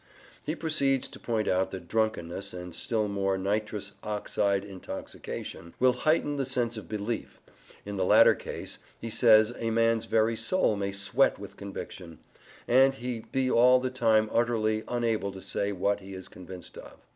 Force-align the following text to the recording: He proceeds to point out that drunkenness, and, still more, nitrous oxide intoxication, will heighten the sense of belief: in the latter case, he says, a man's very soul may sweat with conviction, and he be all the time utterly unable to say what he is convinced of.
He 0.43 0.55
proceeds 0.55 1.07
to 1.09 1.19
point 1.19 1.47
out 1.47 1.69
that 1.69 1.87
drunkenness, 1.87 2.55
and, 2.55 2.73
still 2.73 3.07
more, 3.07 3.37
nitrous 3.37 3.91
oxide 4.01 4.63
intoxication, 4.65 5.75
will 5.79 5.93
heighten 5.93 6.37
the 6.37 6.45
sense 6.47 6.75
of 6.75 6.89
belief: 6.89 7.39
in 7.85 7.97
the 7.97 8.03
latter 8.03 8.33
case, 8.33 8.79
he 8.99 9.11
says, 9.11 9.53
a 9.59 9.69
man's 9.69 10.05
very 10.05 10.35
soul 10.35 10.75
may 10.75 10.91
sweat 10.91 11.37
with 11.37 11.55
conviction, 11.55 12.17
and 12.67 12.95
he 12.95 13.25
be 13.31 13.51
all 13.51 13.79
the 13.79 13.91
time 13.91 14.27
utterly 14.33 14.83
unable 14.87 15.31
to 15.33 15.39
say 15.43 15.71
what 15.71 15.99
he 15.99 16.15
is 16.15 16.27
convinced 16.27 16.79
of. 16.79 16.93